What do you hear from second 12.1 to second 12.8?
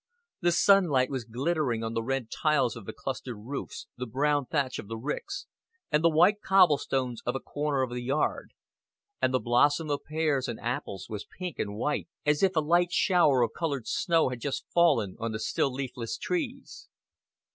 as if a